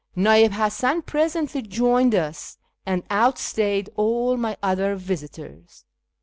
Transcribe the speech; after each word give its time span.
Na'ib 0.15 0.53
Hasan 0.53 1.03
presently 1.03 1.61
joined 1.61 2.15
us, 2.15 2.57
and 2.87 3.03
outstayed 3.11 3.87
all 3.95 4.35
my 4.35 4.57
other 4.63 4.95
visitors. 4.95 5.85